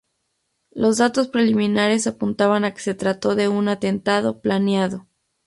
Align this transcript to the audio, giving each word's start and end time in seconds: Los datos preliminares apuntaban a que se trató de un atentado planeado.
Los 0.71 0.97
datos 0.97 1.27
preliminares 1.27 2.07
apuntaban 2.07 2.65
a 2.65 2.73
que 2.73 2.81
se 2.81 2.95
trató 2.95 3.35
de 3.35 3.49
un 3.49 3.67
atentado 3.67 4.41
planeado. 4.41 5.05